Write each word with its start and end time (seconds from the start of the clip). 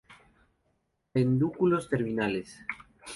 Pedúnculos 1.13 1.87
terminales. 1.87 2.59